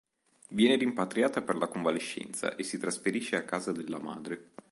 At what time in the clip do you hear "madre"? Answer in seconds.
3.99-4.53